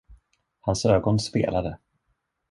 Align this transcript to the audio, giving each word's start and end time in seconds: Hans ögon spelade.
Hans 0.61 0.85
ögon 0.85 1.19
spelade. 1.19 1.77